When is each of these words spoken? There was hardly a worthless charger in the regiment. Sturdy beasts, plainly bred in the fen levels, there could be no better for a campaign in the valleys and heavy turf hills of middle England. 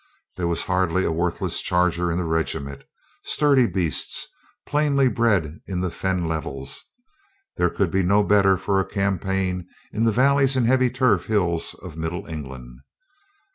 There 0.35 0.47
was 0.47 0.63
hardly 0.63 1.05
a 1.05 1.11
worthless 1.11 1.61
charger 1.61 2.11
in 2.11 2.17
the 2.17 2.25
regiment. 2.25 2.85
Sturdy 3.23 3.67
beasts, 3.67 4.25
plainly 4.65 5.07
bred 5.07 5.59
in 5.67 5.81
the 5.81 5.91
fen 5.91 6.27
levels, 6.27 6.83
there 7.57 7.69
could 7.69 7.91
be 7.91 8.01
no 8.01 8.23
better 8.23 8.57
for 8.57 8.79
a 8.79 8.89
campaign 8.89 9.67
in 9.91 10.03
the 10.03 10.11
valleys 10.11 10.57
and 10.57 10.65
heavy 10.65 10.89
turf 10.89 11.27
hills 11.27 11.75
of 11.83 11.97
middle 11.97 12.25
England. 12.25 12.79